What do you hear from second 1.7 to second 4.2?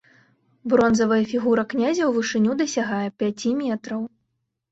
князя ў вышыню дасягае пяці метраў.